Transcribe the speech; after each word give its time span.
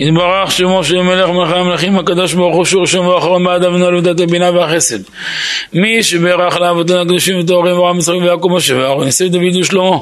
יתברך 0.00 0.52
שמו 0.52 0.84
של 0.84 1.02
מלך 1.02 1.28
מלכי 1.28 1.54
המלכים 1.54 1.98
הקדוש 1.98 2.34
ברוך 2.34 2.56
הוא 2.56 2.64
שור 2.64 2.86
שם 2.86 3.06
ואחרון 3.06 3.44
בעד 3.44 3.64
אבנו 3.64 3.90
לעבודת 3.90 4.20
הבינה 4.20 4.50
והחסד. 4.50 4.98
מי 5.72 6.02
שברך 6.02 6.60
לאבותינו 6.60 7.00
הקדושים 7.00 7.38
וטהורים 7.38 7.74
ואברהם 7.74 7.98
יצחק 7.98 8.14
ויעקב 8.22 8.48
משה 8.48 8.76
ואהרון 8.76 9.06
יוסף 9.06 9.24
דוד 9.24 9.56
ושלמה 9.60 9.96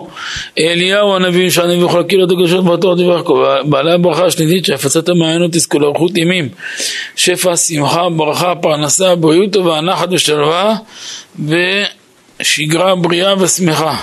אליהו 0.59 1.17
הנביא 1.17 1.51
שהנביא 1.51 1.85
יכול 1.85 2.01
להכיר 2.01 2.25
את 2.25 2.31
הקדושות 2.31 2.65
בתור 2.65 2.95
דברך 2.95 3.23
בעלי 3.65 3.93
הברכה 3.93 4.27
השנתית 4.27 4.65
שהפצת 4.65 5.09
המעיינות 5.09 5.53
תזכו 5.53 5.79
לאריכות 5.79 6.19
ימים. 6.19 6.49
שפע 7.17 7.57
שמחה 7.57 8.09
ברכה 8.09 8.55
פרנסה 8.55 9.15
בריאות 9.15 9.53
טובה 9.53 9.81
נחת 9.81 10.09
ושלווה 10.11 10.77
ושגרה 12.41 12.95
בריאה 12.95 13.35
ושמחה. 13.39 13.97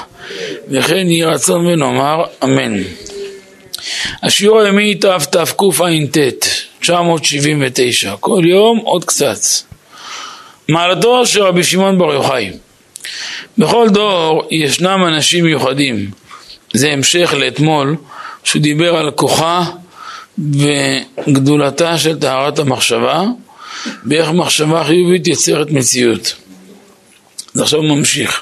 וכן 0.69 1.09
יהי 1.09 1.23
רצון 1.23 1.65
ונאמר 1.67 2.23
אמן 2.43 2.81
השיעור 4.23 4.59
הימי 4.59 4.95
תתקע"ט, 4.95 6.17
979, 6.79 8.15
כל 8.19 8.41
יום 8.45 8.77
עוד 8.77 9.05
קצת. 9.05 9.39
מעלתו 10.69 11.25
של 11.25 11.43
רבי 11.43 11.63
שמעון 11.63 11.97
בר 11.97 12.13
יוחאי 12.13 12.51
בכל 13.57 13.89
דור 13.89 14.47
ישנם 14.51 15.05
אנשים 15.07 15.45
מיוחדים, 15.45 16.11
זה 16.73 16.91
המשך 16.91 17.33
לאתמול, 17.37 17.95
שהוא 18.43 18.61
דיבר 18.61 18.95
על 18.95 19.11
כוחה 19.11 19.63
וגדולתה 20.37 21.97
של 21.97 22.19
טהרת 22.19 22.59
המחשבה, 22.59 23.23
באיך 24.03 24.29
מחשבה 24.29 24.83
חיובית 24.83 25.27
יוצרת 25.27 25.71
מציאות. 25.71 26.35
אז 27.55 27.61
עכשיו 27.61 27.83
ממשיך. 27.83 28.41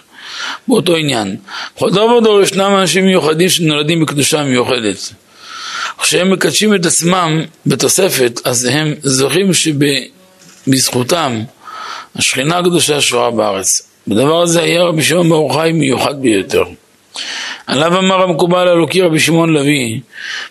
באותו 0.68 0.96
עניין. 0.96 1.38
בכל 1.76 1.92
דור 1.92 2.12
ודור 2.12 2.42
ישנם 2.42 2.76
אנשים 2.80 3.06
מיוחדים 3.06 3.50
שנולדים 3.50 4.06
בקדושה 4.06 4.44
מיוחדת. 4.44 5.14
כשהם 6.04 6.32
מקדשים 6.32 6.76
את 6.76 6.86
עצמם 6.86 7.42
בתוספת, 7.66 8.40
אז 8.46 8.66
הם 8.66 8.94
זוכים 9.04 9.52
שבזכותם 9.54 11.42
השכינה 12.16 12.58
הקדושה 12.58 13.02
שורה 13.02 13.32
בארץ. 13.32 13.90
בדבר 14.08 14.42
הזה 14.42 14.62
היה 14.62 14.84
רבי 14.84 15.04
שמעון 15.04 15.30
ברוך 15.30 15.58
חי 15.60 15.72
מיוחד 15.74 16.22
ביותר. 16.22 16.64
עליו 17.68 17.98
אמר 17.98 18.22
המקובל 18.22 18.68
האלוקי 18.68 19.02
רבי 19.02 19.20
שמעון 19.20 19.54
לוי, 19.54 20.00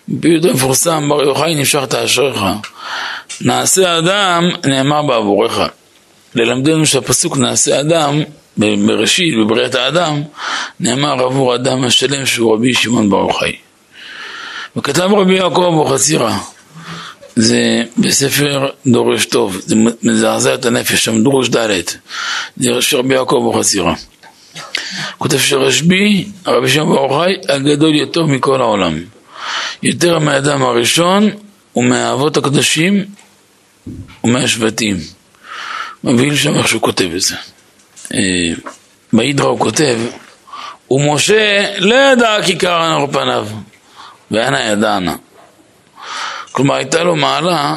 בפיוט 0.09 0.45
המפורסם, 0.45 1.09
בר 1.09 1.23
יוחאי 1.23 1.55
נמשכת 1.55 1.93
אשריך. 1.93 2.39
נעשה 3.41 3.97
אדם 3.97 4.49
נאמר 4.65 5.01
בעבורך. 5.01 5.59
ללמדנו 6.35 6.85
שהפסוק 6.85 7.37
נעשה 7.37 7.79
אדם, 7.79 8.21
בראשית, 8.57 9.35
בבריאת 9.37 9.75
האדם, 9.75 10.21
נאמר 10.79 11.23
עבור 11.23 11.55
אדם 11.55 11.83
השלם 11.83 12.25
שהוא 12.25 12.53
רבי 12.53 12.73
שמעון 12.73 13.09
ברוך 13.09 13.39
חי. 13.39 13.51
וכתב 14.75 15.09
רבי 15.13 15.33
יעקב 15.33 15.63
אבוחצירא, 15.73 16.37
זה 17.35 17.83
בספר 17.97 18.69
דורש 18.87 19.25
טוב, 19.25 19.61
זה 19.65 19.75
מזעזע 20.03 20.53
את 20.53 20.65
הנפש, 20.65 21.05
שם 21.05 21.23
דורש 21.23 21.49
ד', 21.49 21.81
זה 22.57 22.69
רבי 22.93 23.15
יעקב 23.15 23.35
אבוחצירא. 23.35 23.93
כותב 25.17 25.39
שרשב"י, 25.39 26.27
רבי 26.47 26.69
שמעון 26.69 26.95
ברוך 26.95 27.23
חי, 27.23 27.53
הגדול 27.53 27.95
יטוב 27.95 28.29
מכל 28.29 28.61
העולם. 28.61 28.99
יותר 29.83 30.19
מהאדם 30.19 30.63
הראשון 30.63 31.29
ומהאבות 31.75 32.37
הקדושים 32.37 33.05
ומהשבטים. 34.23 34.97
מביא 36.03 36.35
שם 36.35 36.55
איך 36.55 36.67
שהוא 36.67 36.81
כותב 36.81 37.09
את 37.15 37.21
זה. 37.21 37.35
בהידרה 39.13 39.47
הוא 39.47 39.59
כותב, 39.59 39.97
ומשה 40.91 41.65
לא 41.77 41.95
ידע 41.95 42.37
כי 42.45 42.55
קרן 42.55 43.07
פניו. 43.11 43.47
ואנה 44.31 44.65
ידענה. 44.65 45.15
כלומר 46.51 46.75
הייתה 46.75 47.03
לו 47.03 47.15
מעלה 47.15 47.75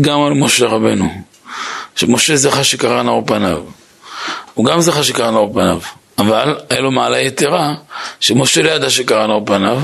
גם 0.00 0.22
על 0.22 0.32
משה 0.32 0.66
רבנו, 0.66 1.22
שמשה 1.96 2.36
זכה 2.36 2.64
שקרא 2.64 3.02
נאור 3.02 3.26
פניו. 3.26 3.62
הוא 4.54 4.66
גם 4.66 4.80
זכה 4.80 5.02
שקרא 5.02 5.30
נאור 5.30 5.52
פניו, 5.52 5.80
אבל 6.18 6.56
היה 6.70 6.80
לו 6.80 6.90
מעלה 6.90 7.20
יתרה 7.20 7.74
שמשה 8.20 8.62
לא 8.62 8.70
ידע 8.70 8.90
שקרא 8.90 9.26
נאור 9.26 9.46
פניו, 9.46 9.80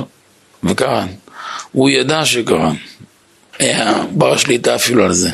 וקרן. 0.65 1.09
הוא 1.73 1.91
ידע 1.91 2.25
שקרן. 2.25 2.77
היה 3.59 3.95
בר 4.11 4.37
שליטה 4.37 4.75
אפילו 4.75 5.05
על 5.05 5.13
זה. 5.13 5.31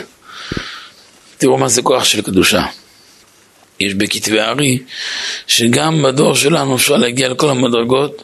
תראו 1.38 1.58
מה 1.58 1.68
זה 1.68 1.82
כוח 1.82 2.04
של 2.04 2.22
קדושה. 2.22 2.64
יש 3.80 3.94
בכתבי 3.94 4.40
הארי 4.40 4.78
שגם 5.46 6.02
בדור 6.02 6.34
שלנו 6.34 6.76
אפשר 6.76 6.96
להגיע 6.96 7.28
לכל 7.28 7.50
המדרגות 7.50 8.22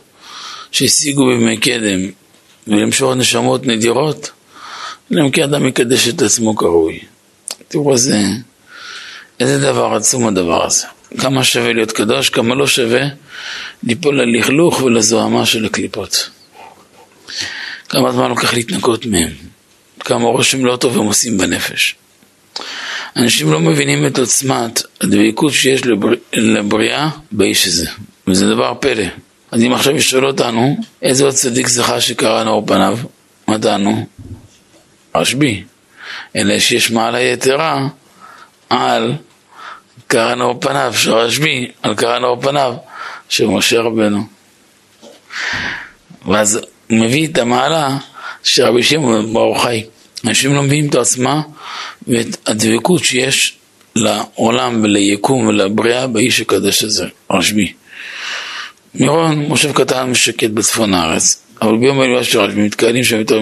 שהשיגו 0.73 1.27
בימי 1.27 1.57
קדם 1.57 2.11
ולמשוך 2.69 3.17
נשמות 3.17 3.67
נדירות, 3.67 4.31
אלא 5.13 5.31
כי 5.31 5.45
אדם 5.45 5.67
יקדש 5.67 6.09
את 6.09 6.23
עצמו 6.23 6.57
כראוי. 6.57 7.01
תראו 7.69 7.93
איזה, 7.93 8.19
איזה 9.41 9.59
דבר 9.59 9.95
עצום 9.95 10.27
הדבר 10.27 10.67
הזה. 10.67 10.87
כמה 11.19 11.45
שווה 11.45 11.73
להיות 11.73 11.93
קדוש, 11.93 12.31
כמה 12.31 12.55
לא 12.55 12.67
שווה 12.67 13.03
ליפול 13.83 14.23
ללכלוך 14.23 14.83
ולזוהמה 14.83 15.47
של 15.47 15.65
הקליפות. 15.65 16.31
כמה 17.89 18.13
זמן 18.13 18.29
לוקח 18.29 18.55
להתנקות 18.55 19.07
מהם, 19.07 19.33
כמה 20.01 20.25
רושם 20.25 20.65
לא 20.65 20.77
טוב 20.77 20.99
הם 20.99 21.05
עושים 21.05 21.39
בנפש. 21.39 21.95
אנשים 23.17 23.53
לא 23.53 23.61
מבינים 23.61 24.07
את 24.07 24.19
עוצמת 24.19 24.83
הדבקות 25.01 25.53
שיש 25.53 25.87
לבר... 25.87 26.09
לבריאה 26.33 27.09
באיש 27.33 27.67
הזה, 27.67 27.87
וזה 28.27 28.47
דבר 28.47 28.75
פלא. 28.81 29.05
אז 29.51 29.63
אם 29.63 29.73
עכשיו 29.73 29.97
ישאל 29.97 30.27
אותנו, 30.27 30.77
איזה 31.03 31.25
עוד 31.25 31.35
צדיק 31.35 31.69
זכה 31.69 32.01
שקרא 32.01 32.45
נאור 32.45 32.67
פניו? 32.67 32.99
מה 33.49 33.59
טענו? 33.59 34.07
רשב"י. 35.15 35.65
אלא 36.37 36.59
שיש 36.59 36.91
מעלה 36.91 37.21
יתרה 37.21 37.89
על 38.71 39.15
קרא 40.07 40.35
נאור 40.35 40.61
פניו 40.61 40.95
של 40.97 41.13
רשב"י, 41.13 41.69
על 41.83 41.95
קרא 41.95 42.19
נאור 42.19 42.41
פניו 42.41 42.75
של 43.29 43.47
משה 43.47 43.81
רבנו. 43.81 44.23
ואז 46.27 46.61
הוא 46.91 46.99
מביא 46.99 47.29
את 47.29 47.39
המעלה 47.39 47.97
של 48.43 48.65
רבי 48.65 48.83
שמעון 48.83 49.33
ברוך 49.33 49.63
חי. 49.63 49.85
אנשים 50.27 50.55
לא 50.55 50.63
מבינים 50.63 50.89
את 50.89 50.95
העצמה 50.95 51.43
ואת 52.07 52.49
הדבקות 52.49 53.05
שיש 53.05 53.57
לעולם 53.97 54.83
וליקום 54.83 55.47
ולבריאה 55.47 56.07
באיש 56.07 56.41
הקדש 56.41 56.85
הזה, 56.85 57.07
רשב"י. 57.31 57.73
מירון 58.95 59.39
מושב 59.39 59.73
קטן 59.73 60.11
ושקט 60.11 60.51
בצפון 60.51 60.95
הארץ, 60.95 61.43
אבל 61.63 61.77
ביום 61.77 62.05
של 62.23 62.39
רשב"י 62.39 62.63
מתקהלים 62.63 63.05
שם 63.05 63.19
יותר 63.19 63.41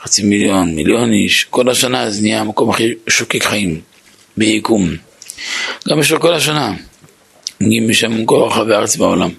מחצי 0.00 0.22
מיליון, 0.22 0.74
מיליון 0.74 1.12
איש, 1.12 1.46
כל 1.50 1.68
השנה 1.68 2.10
זה 2.10 2.22
נהיה 2.22 2.40
המקום 2.40 2.70
הכי 2.70 2.88
שוקק 3.08 3.44
חיים, 3.44 3.80
ביקום. 4.36 4.90
גם 5.88 6.00
יש 6.00 6.12
לו 6.12 6.20
כל 6.20 6.34
השנה, 6.34 6.74
מגיעים 7.60 7.90
משם 7.90 8.22
מכל 8.22 8.42
רחבי 8.46 8.74
הארץ 8.74 8.96
בעולם. 8.96 9.30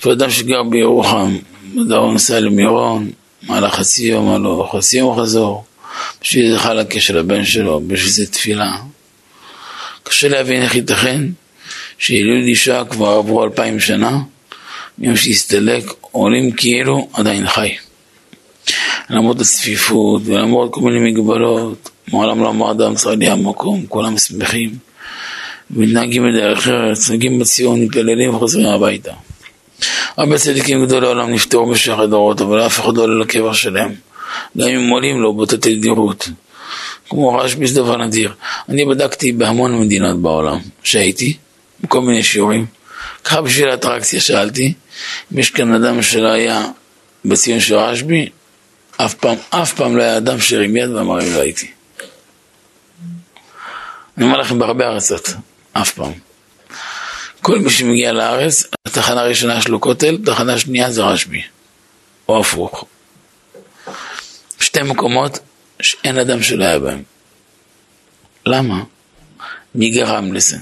אפילו 0.00 0.14
אדם 0.14 0.30
שגר 0.30 0.62
בירוחם, 0.62 1.36
בדרום 1.74 2.12
נוסע 2.12 2.40
למירון, 2.40 3.10
מעלה 3.42 3.70
חצי 3.70 4.02
יום, 4.02 4.28
הלו 4.30 4.68
חצי 4.72 4.98
יום 4.98 5.20
חזור, 5.20 5.64
בשביל 6.22 6.52
זה 6.52 6.58
חלקה 6.58 7.00
של 7.00 7.18
הבן 7.18 7.44
שלו, 7.44 7.80
בשביל 7.86 8.10
זה 8.10 8.26
תפילה. 8.26 8.76
קשה 10.02 10.28
להבין 10.28 10.62
איך 10.62 10.74
ייתכן 10.74 11.20
שילוד 12.06 12.44
אישה 12.44 12.82
כבר 12.90 13.08
עברו 13.08 13.44
אלפיים 13.44 13.80
שנה, 13.80 14.18
מיום 14.98 15.16
שהסתלק 15.16 15.84
עולים 16.00 16.52
כאילו 16.52 17.08
עדיין 17.12 17.46
חי. 17.46 17.74
למרות 19.10 19.40
הצפיפות 19.40 20.22
ולמרות 20.24 20.74
כל 20.74 20.80
מיני 20.80 21.10
מגבלות, 21.10 21.90
מעולם 22.08 22.40
לא 22.40 22.48
אמר 22.48 22.70
אדם 22.70 22.94
צריך 22.94 23.18
לי 23.18 23.28
המקום, 23.28 23.86
כולם 23.88 24.18
שמחים, 24.18 24.70
מתנהגים 25.70 26.22
בדרך 26.22 26.68
ארץ, 26.68 27.10
נהגים 27.10 27.38
בציון, 27.38 27.84
מתפללים 27.84 28.34
וחוזרים 28.34 28.66
הביתה. 28.66 29.12
הרבה 30.16 30.38
צדיקים 30.38 30.84
גדולי 30.84 31.06
העולם 31.06 31.30
נפטרו 31.30 31.66
במשך 31.66 31.98
הדורות, 31.98 32.40
אבל 32.40 32.66
אף 32.66 32.80
אחד 32.80 32.96
לא 32.96 33.02
עולה 33.02 33.24
לקבר 33.24 33.52
שלהם. 33.52 33.94
גם 34.58 34.68
אם 34.68 34.88
עולים 34.88 35.20
לו 35.20 35.34
באותה 35.34 35.56
תדירות. 35.56 36.28
כמו 37.08 37.34
רשב"י 37.34 37.66
זה 37.66 37.80
דבר 37.80 37.96
נדיר. 37.96 38.32
אני 38.68 38.84
בדקתי 38.84 39.32
בהמון 39.32 39.80
מדינות 39.80 40.22
בעולם 40.22 40.58
שהייתי, 40.82 41.36
בכל 41.80 42.00
מיני 42.00 42.22
שיעורים. 42.22 42.66
ככה 43.24 43.40
בשביל 43.40 43.68
האטרקציה 43.68 44.20
שאלתי, 44.20 44.74
אם 45.32 45.38
יש 45.38 45.50
כאן 45.50 45.74
אדם 45.74 46.02
שלא 46.02 46.28
היה 46.28 46.66
בציון 47.24 47.60
של 47.60 47.74
רשב"י, 47.74 48.28
אף 48.96 49.14
פעם, 49.14 49.36
אף 49.50 49.72
פעם 49.72 49.96
לא 49.96 50.02
היה 50.02 50.16
אדם 50.16 50.40
שהרים 50.40 50.76
יד 50.76 50.90
ואמר 50.90 51.14
לי 51.14 51.34
לא 51.34 51.40
הייתי. 51.40 51.70
אני 54.16 54.26
אומר 54.26 54.38
לכם 54.38 54.58
בהרבה 54.58 54.84
ארצות, 54.86 55.28
אף 55.72 55.90
פעם. 55.92 56.12
כל 57.40 57.58
מי 57.58 57.70
שמגיע 57.70 58.12
לארץ, 58.12 58.64
התחנה 58.86 59.20
הראשונה 59.20 59.60
שלו 59.60 59.80
כותל, 59.80 60.18
תחנה 60.24 60.58
שנייה 60.58 60.90
זה 60.90 61.02
רשב"י, 61.02 61.42
או 62.28 62.40
הפוך. 62.40 62.84
שתי 64.60 64.82
מקומות 64.82 65.38
שאין 65.80 66.18
אדם 66.18 66.42
שלא 66.42 66.64
היה 66.64 66.78
בהם. 66.78 67.02
למה? 68.46 68.82
מי 69.74 69.90
גרם 69.90 70.32
לזה? 70.32 70.56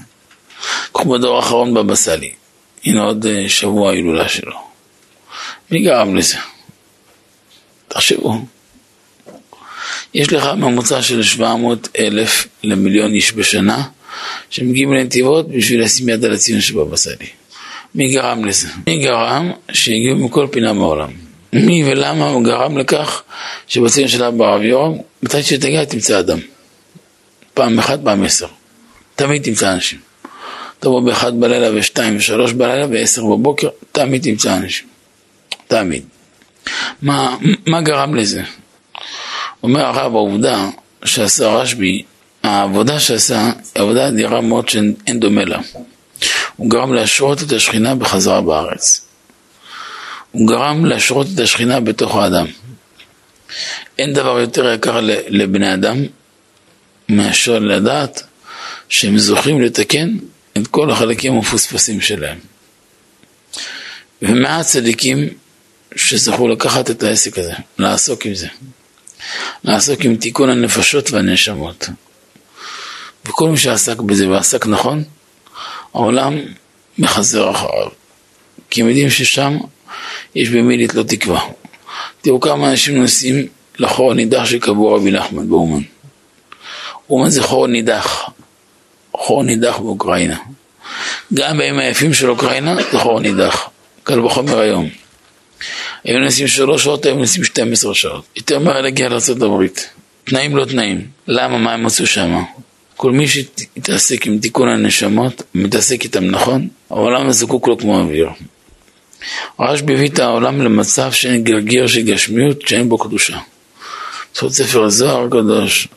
קחו 0.93 1.09
בדור 1.09 1.35
האחרון 1.35 1.73
בבא 1.73 1.95
סאלי, 1.95 2.31
הנה 2.85 3.01
עוד 3.01 3.25
אה, 3.25 3.49
שבוע 3.49 3.89
ההילולה 3.89 4.29
שלו. 4.29 4.57
מי 5.71 5.81
גרם 5.81 6.15
לזה? 6.15 6.37
תחשבו. 7.87 8.45
יש 10.13 10.33
לך 10.33 10.45
ממוצע 10.45 11.01
של 11.01 11.23
700 11.23 11.87
אלף 11.99 12.47
למיליון 12.63 13.13
איש 13.13 13.33
בשנה 13.33 13.83
שמגיעים 14.49 14.93
לנתיבות 14.93 15.49
בשביל 15.49 15.83
לשים 15.83 16.09
יד 16.09 16.25
על 16.25 16.33
הציון 16.33 16.61
שבבא 16.61 16.95
סאלי. 16.95 17.27
מי 17.95 18.13
גרם 18.13 18.45
לזה? 18.45 18.67
מי 18.87 18.97
גרם 18.97 19.51
שהגיעו 19.71 20.17
מכל 20.17 20.47
פינה 20.51 20.73
בעולם? 20.73 21.09
מי 21.53 21.83
ולמה 21.91 22.29
הוא 22.29 22.43
גרם 22.43 22.77
לכך 22.77 23.23
שבציון 23.67 24.07
של 24.07 24.23
אבא 24.23 24.45
רב 24.45 24.61
יורם, 24.61 24.97
מתי 25.23 25.43
שתגיע 25.43 25.85
תמצא 25.85 26.19
אדם. 26.19 26.39
פעם 27.53 27.79
אחת, 27.79 27.99
פעם 28.03 28.23
עשר. 28.23 28.47
תמיד 29.15 29.43
תמצא 29.43 29.73
אנשים. 29.73 30.12
תבוא 30.83 31.01
באחד 31.01 31.39
בלילה 31.39 31.69
ושתיים 31.75 32.17
ושלוש 32.17 32.53
בלילה 32.53 32.85
ועשר 32.89 33.25
בבוקר, 33.25 33.69
תמיד 33.91 34.23
תמצא 34.23 34.57
אנשים. 34.57 34.87
תמיד. 35.67 36.03
מה, 37.01 37.37
מה 37.67 37.81
גרם 37.81 38.15
לזה? 38.15 38.43
אומר 39.63 39.85
הרב, 39.85 40.15
העובדה 40.15 40.69
שעשה 41.05 41.47
רשב"י, 41.47 42.03
העבודה 42.43 42.99
שעשה 42.99 43.45
היא 43.45 43.83
עבודה 43.83 44.07
אדירה 44.07 44.41
מאוד 44.41 44.69
שאין 44.69 45.19
דומה 45.19 45.45
לה. 45.45 45.59
הוא 46.55 46.69
גרם 46.69 46.93
להשרות 46.93 47.43
את 47.43 47.51
השכינה 47.51 47.95
בחזרה 47.95 48.41
בארץ. 48.41 49.05
הוא 50.31 50.47
גרם 50.47 50.85
להשרות 50.85 51.27
את 51.35 51.39
השכינה 51.39 51.79
בתוך 51.79 52.15
האדם. 52.15 52.45
אין 53.97 54.13
דבר 54.13 54.39
יותר 54.39 54.73
יקר 54.73 54.99
לבני 55.27 55.73
אדם 55.73 55.97
מאשר 57.09 57.59
לדעת 57.59 58.23
שהם 58.89 59.17
זוכים 59.17 59.61
לתקן 59.61 60.09
את 60.57 60.67
כל 60.67 60.91
החלקים 60.91 61.33
המפוספסים 61.33 62.01
שלהם. 62.01 62.37
ומעט 64.21 64.65
צדיקים 64.65 65.29
שזכו 65.95 66.47
לקחת 66.47 66.91
את 66.91 67.03
העסק 67.03 67.37
הזה, 67.37 67.53
לעסוק 67.77 68.25
עם 68.25 68.35
זה. 68.35 68.47
לעסוק 69.63 70.01
עם 70.01 70.15
תיקון 70.15 70.49
הנפשות 70.49 71.11
והנשמות. 71.11 71.89
וכל 73.25 73.49
מי 73.49 73.57
שעסק 73.57 73.99
בזה 73.99 74.29
ועסק 74.29 74.67
נכון, 74.67 75.03
העולם 75.93 76.39
מחזר 76.97 77.51
אחריו. 77.51 77.89
כי 78.69 78.81
הם 78.81 78.87
יודעים 78.87 79.09
ששם 79.09 79.57
יש 80.35 80.49
במי 80.49 80.83
לתלות 80.83 81.07
תקווה. 81.07 81.41
תראו 82.21 82.39
כמה 82.39 82.71
אנשים 82.71 83.01
נוסעים 83.01 83.47
לחור 83.79 84.11
הנידח 84.11 84.45
שקבעו 84.45 84.93
רבי 84.93 85.11
נחמן 85.11 85.49
באומן. 85.49 85.81
אומן 87.09 87.29
זה 87.29 87.43
חור 87.43 87.67
נידח, 87.67 88.22
חור 89.23 89.43
נידח 89.43 89.77
באוקראינה. 89.77 90.37
גם 91.33 91.57
בימים 91.57 91.79
היפים 91.79 92.13
של 92.13 92.29
אוקראינה 92.29 92.75
זה 92.91 92.99
חור 92.99 93.19
נידח, 93.19 93.69
קל 94.03 94.19
וחומר 94.19 94.59
היום. 94.59 94.89
היו 96.03 96.19
נוסעים 96.19 96.47
שלוש 96.47 96.83
שעות, 96.83 97.05
היו 97.05 97.15
נוסעים 97.15 97.43
12 97.43 97.95
שעות. 97.95 98.25
יותר 98.35 98.59
מהר 98.59 98.81
להגיע 98.81 99.09
לארה"ב. 99.09 99.67
תנאים 100.23 100.55
לא 100.55 100.65
תנאים. 100.65 101.07
למה? 101.27 101.57
מה 101.57 101.73
הם 101.73 101.85
עשו 101.85 102.07
שם? 102.07 102.43
כל 102.97 103.11
מי 103.11 103.27
שיתעסק 103.27 104.27
עם 104.27 104.39
תיקון 104.39 104.69
הנשמות, 104.69 105.41
מתעסק 105.55 106.03
איתם 106.03 106.23
נכון, 106.25 106.67
העולם 106.89 107.31
זקוק 107.31 107.67
לו 107.67 107.77
כמו 107.77 107.99
אוויר. 107.99 108.29
רשב"י 109.59 109.93
הביא 109.93 110.09
את 110.09 110.19
העולם 110.19 110.61
למצב 110.61 111.11
שאין 111.11 111.43
גרגיר 111.43 111.87
של 111.87 112.01
גשמיות 112.01 112.67
שאין 112.67 112.89
בו 112.89 112.97
קדושה. 112.97 113.37
זאת 114.33 114.51
ספר 114.51 114.83
הזוהר 114.83 115.25
הקדוש, 115.25 115.87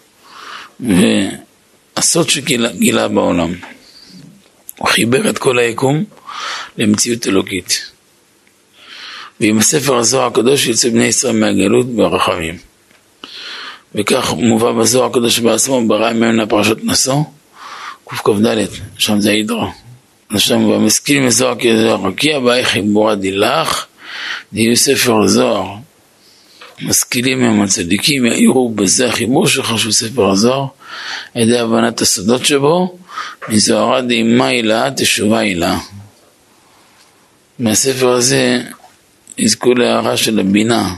והסוד 1.97 2.31
שגילה 2.31 3.09
בעולם. 3.09 3.55
הוא 4.79 4.89
חיבר 4.89 5.31
את 5.31 5.39
כל 5.39 5.59
היקום 5.59 6.05
למציאות 6.79 7.27
אלוקית. 7.27 7.91
ועם 9.41 9.59
הספר 9.59 9.97
הזוהר 9.97 10.27
הקדוש 10.27 10.67
יוצא 10.67 10.89
בני 10.89 11.05
ישראל 11.05 11.37
מהגלות 11.37 11.87
ברחמים. 11.87 12.59
וכך 13.95 14.33
מובא 14.33 14.73
בזוהר 14.73 15.11
הקדוש 15.11 15.39
בעצמו, 15.39 15.89
ברא 15.89 16.13
ממנה 16.13 16.47
פרשת 16.47 16.77
נשוא, 16.85 17.23
קכ"ד, 18.09 18.67
שם 18.99 19.21
זה 19.21 19.31
הידרו. 19.31 19.67
שם 20.39 20.71
במשכיל 20.71 21.23
מזוהר 21.23 21.55
כזוהר, 21.61 22.15
כי 22.17 22.35
הבאי 22.35 22.65
חיבורה 22.65 23.15
דילך, 23.15 23.87
דיו 24.53 24.77
ספר 24.77 25.27
זוהר. 25.27 25.77
משכילים 26.81 27.44
הם 27.44 27.62
הצדיקים, 27.62 28.26
יראו 28.26 28.69
בזה 28.69 29.08
החיבור 29.08 29.49
שלך 29.49 29.78
של 29.78 29.93
ספר 29.93 30.31
הזוהר, 30.31 30.67
על 31.34 31.43
ידי 31.43 31.58
הבנת 31.58 32.00
הסודות 32.00 32.44
שבו, 32.44 32.99
מזוהרה 33.49 34.02
דאימה 34.02 34.46
הילה 34.46 34.90
תשובה 34.96 35.38
הילה. 35.38 35.78
מהספר 37.58 38.08
הזה 38.08 38.62
יזכו 39.38 39.75
להערה 39.75 40.17
של 40.17 40.38
הבינה, 40.38 40.94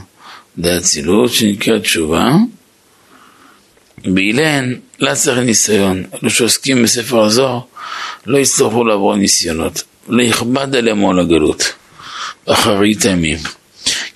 דאצילות 0.57 1.33
שנקראת 1.33 1.81
תשובה. 1.81 2.31
באילן, 4.05 4.73
לא 4.99 5.15
צריך 5.15 5.39
ניסיון. 5.39 6.03
אלו 6.23 6.29
שעוסקים 6.29 6.83
בספר 6.83 7.23
הזוהר 7.23 7.59
לא 8.25 8.37
יצטרכו 8.37 8.83
לעבור 8.83 9.15
ניסיונות. 9.15 9.83
לא 10.07 10.23
יכבד 10.23 10.75
עליהם 10.75 10.99
עול 10.99 11.19
הגלות, 11.19 11.73
אחרית 12.45 13.05
הימים. 13.05 13.37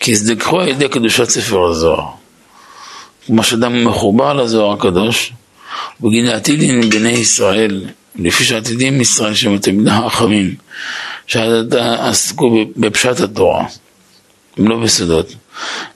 כי 0.03 0.11
יזדככו 0.11 0.61
על 0.61 0.67
ידי 0.67 0.89
קדושת 0.89 1.29
ספר 1.29 1.63
הזוהר. 1.69 2.05
כמו 3.25 3.43
שאדם 3.43 3.85
מחובר 3.85 4.33
לזוהר 4.33 4.73
הקדוש, 4.73 5.33
בגין 6.01 6.27
העתידים 6.27 6.79
מבני 6.79 7.09
ישראל, 7.09 7.85
לפי 8.15 8.43
שעתידים 8.43 9.01
ישראל 9.01 9.33
שהם 9.33 9.57
תלמידי 9.57 9.89
החכמים, 9.91 10.55
שעסקו 11.27 12.65
בפשט 12.77 13.19
התורה. 13.19 13.65
הם 14.57 14.67
לא 14.67 14.79
בסודות. 14.79 15.35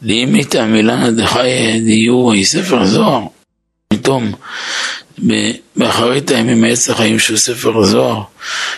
לאם 0.02 0.36
איתה 0.36 0.66
מילנה 0.66 1.12
דחי 1.12 1.80
דיור 1.86 2.34
היא 2.34 2.46
ספר 2.46 2.86
זוהר, 2.86 3.22
פתאום 3.88 4.32
באחרית 5.76 6.32
הימים 6.32 6.62
מעץ 6.62 6.90
החיים 6.90 7.20
שהוא 7.20 7.38
ספר 7.38 7.84
זוהר, 7.84 8.22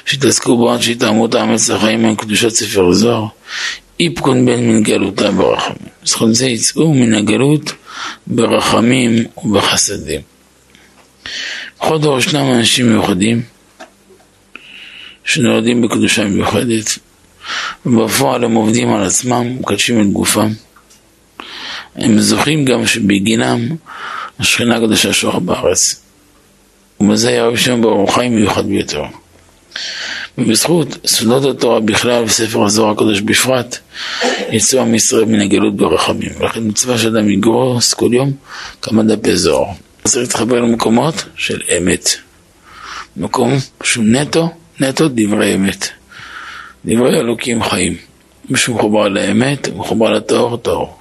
שתעסקו 0.05 0.57
בו 0.57 0.73
עד 0.73 0.81
שיטעמו 0.81 1.27
טעם 1.27 1.53
עץ 1.53 1.69
החיים 1.69 2.05
עם 2.05 2.15
קדושת 2.15 2.49
ספר 2.49 2.93
זוהר, 2.93 3.25
איפקון 3.99 4.45
בין 4.45 4.69
מן 4.69 4.83
גלותה 4.83 5.31
ברחמים. 5.31 5.89
זכות 6.05 6.35
זה 6.35 6.47
יצאו 6.47 6.93
מן 6.93 7.13
הגלות 7.13 7.73
ברחמים 8.27 9.25
ובחסדים. 9.43 10.21
בכל 11.77 11.99
דור 11.99 12.19
ישנם 12.19 12.51
אנשים 12.51 12.89
מיוחדים 12.89 13.41
שנולדים 15.23 15.81
בקדושה 15.81 16.25
מיוחדת 16.25 16.99
ובפועל 17.85 18.43
הם 18.43 18.53
עובדים 18.53 18.93
על 18.93 19.03
עצמם, 19.03 19.57
מקדשים 19.59 20.01
את 20.01 20.13
גופם. 20.13 20.49
הם 21.95 22.19
זוכים 22.19 22.65
גם 22.65 22.87
שבגינם 22.87 23.59
השכינה 24.39 24.75
הקדושה 24.75 25.13
שורה 25.13 25.39
בארץ. 25.39 26.03
ובזה 26.99 27.29
היה 27.29 27.45
רבי 27.45 27.57
שמעון 27.57 27.81
ברוך 27.81 28.15
חיים 28.15 28.35
מיוחד 28.35 28.65
ביותר. 28.65 29.03
ובזכות 30.41 30.97
סודות 31.05 31.57
התורה 31.57 31.79
בכלל 31.79 32.23
וספר 32.23 32.65
הזוהר 32.65 32.91
הקדוש 32.91 33.21
בפרט, 33.21 33.77
יצאו 34.51 34.81
עם 34.81 34.95
ישראל 34.95 35.25
מן 35.25 35.41
הגלות 35.41 35.75
ברחמים. 35.75 36.31
ולכן 36.39 36.59
מצווה 36.63 36.97
שאדם 36.97 37.29
יגרוס 37.29 37.93
כל 37.93 38.09
יום 38.13 38.31
כמה 38.81 39.03
דפי 39.03 39.35
זוהר. 39.35 39.65
צריך 40.03 40.17
להתחבר 40.17 40.61
למקומות 40.61 41.25
של 41.35 41.61
אמת. 41.77 42.09
מקום 43.17 43.53
שהוא 43.83 44.05
נטו, 44.05 44.49
נטו 44.79 45.07
דברי 45.07 45.55
אמת. 45.55 45.87
דברי 46.85 47.19
אלוקים 47.19 47.63
חיים. 47.63 47.95
מי 48.49 48.57
שמחובר 48.57 49.07
לאמת, 49.07 49.69
מחובר 49.75 50.11
לטהור, 50.13 50.57
טהור. 50.57 50.95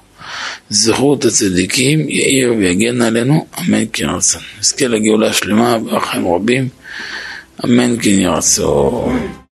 זכות 0.69 1.25
הצדיקים 1.25 2.09
יאיר 2.09 2.53
ויגן 2.57 3.01
עלינו, 3.01 3.45
אמן 3.59 3.83
כן 3.93 4.09
רצון. 4.09 4.41
נזכה 4.59 4.87
לגאולה 4.87 5.33
שלמה, 5.33 5.79
ברחם 5.79 6.27
רבים, 6.27 6.69
אמן 7.65 7.95
כן 8.01 8.19
ירצון. 8.19 9.39